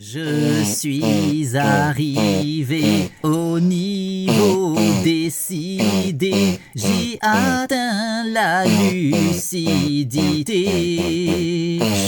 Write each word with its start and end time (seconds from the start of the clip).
Je 0.00 0.62
suis 0.64 1.56
arrivé 1.56 3.10
au 3.24 3.58
niveau 3.58 4.76
décidé, 5.02 6.60
j'y 6.76 7.18
atteins 7.20 8.24
la 8.32 8.64
lucidité. 8.64 9.40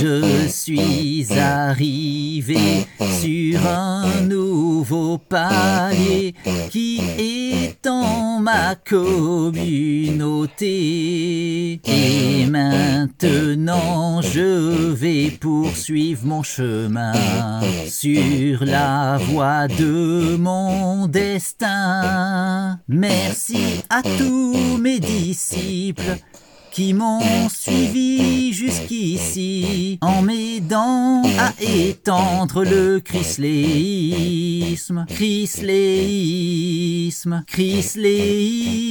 Je 0.00 0.46
suis 0.46 1.26
arrivé 1.36 2.86
sur 3.20 3.66
un 3.66 4.20
nouveau 4.22 4.59
palier 5.28 6.34
qui 6.70 7.00
étend 7.18 8.40
ma 8.40 8.74
communauté. 8.74 9.80
Et 11.84 12.46
maintenant 12.46 14.20
je 14.22 14.92
vais 14.92 15.30
poursuivre 15.30 16.26
mon 16.26 16.42
chemin 16.42 17.12
sur 17.86 18.64
la 18.64 19.18
voie 19.18 19.68
de 19.68 20.36
mon 20.36 21.06
destin. 21.06 22.78
Merci 22.88 23.82
à 23.88 24.02
tous 24.02 24.78
mes 24.78 25.00
disciples 25.00 26.18
qui 26.70 26.94
m'ont 26.94 27.48
suivi 27.48 28.52
jusqu'ici 28.52 29.98
en 30.00 30.22
m'aidant 30.22 31.22
à 31.38 31.52
étendre 31.60 32.64
le 32.64 33.00
chrysléisme, 33.00 33.46
chrysléisme, 35.08 35.84
chrysléisme. 37.46 38.89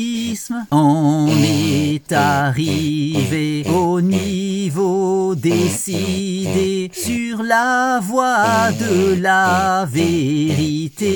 On 0.71 1.27
est 1.43 2.11
arrivé 2.11 3.65
au 3.67 4.01
niveau 4.01 5.33
décidé 5.35 6.91
sur 6.93 7.41
la 7.43 7.99
voie 8.01 8.71
de 8.71 9.15
la 9.21 9.85
vérité. 9.85 11.09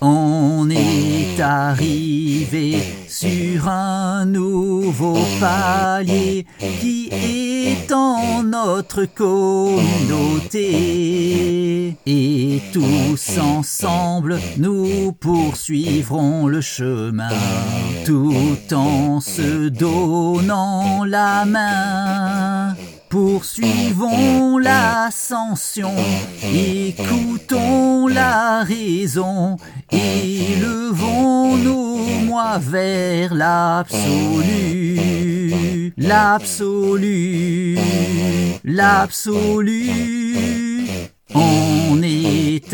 On 0.00 0.68
est 0.70 1.40
arrivé 1.40 2.78
sur 3.08 3.68
un 3.68 4.24
nouveau 4.26 5.18
palier 5.40 6.46
qui 6.80 7.08
étend 7.12 8.42
notre 8.42 9.04
communauté. 9.06 10.77
Et 12.58 12.72
tous 12.72 13.38
ensemble, 13.38 14.40
nous 14.56 15.12
poursuivrons 15.12 16.48
le 16.48 16.60
chemin, 16.60 17.28
tout 18.04 18.58
en 18.72 19.20
se 19.20 19.68
donnant 19.68 21.04
la 21.04 21.44
main. 21.44 22.74
Poursuivons 23.10 24.58
l'ascension, 24.58 25.94
écoutons 26.52 28.08
la 28.08 28.64
raison, 28.64 29.56
élevons 29.92 31.58
nos 31.58 32.08
moi 32.26 32.58
vers 32.58 33.34
l'absolu, 33.34 34.98
l'absolu, 35.96 37.78
l'absolu. 38.64 40.17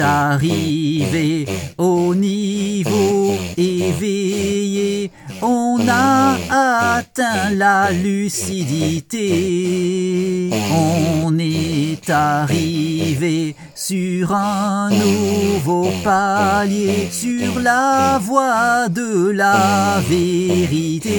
Arrivé 0.04 1.46
au 1.78 2.14
niveau 2.14 3.34
éveillé, 3.56 5.10
on 5.40 5.80
a 5.88 6.36
atteint 6.98 7.48
la 7.54 7.90
lucidité. 7.90 9.30
On 10.70 11.38
est 11.38 12.10
arrivé 12.10 13.56
sur 13.74 14.34
un 14.34 14.90
nouveau 14.90 15.88
palier, 16.04 17.08
sur 17.10 17.58
la 17.60 18.18
voie 18.22 18.90
de 18.90 19.30
la 19.30 20.02
vérité. 20.06 21.14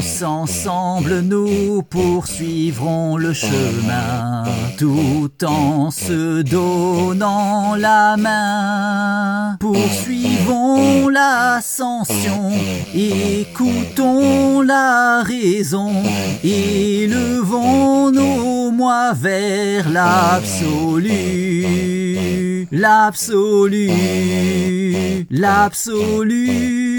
Tous 0.00 0.24
ensemble 0.24 1.20
nous 1.20 1.82
poursuivrons 1.82 3.16
le 3.18 3.34
chemin, 3.34 4.44
tout 4.78 5.30
en 5.44 5.90
se 5.90 6.40
donnant 6.42 7.74
la 7.74 8.16
main. 8.16 9.56
Poursuivons 9.60 11.08
l'ascension, 11.08 12.50
écoutons 12.94 14.62
la 14.62 15.22
raison, 15.22 15.92
élevons 16.42 18.10
nos 18.10 18.70
moi 18.70 19.12
vers 19.12 19.90
l'absolu, 19.90 21.08
l'absolu, 22.72 23.90
l'absolu. 25.30 26.89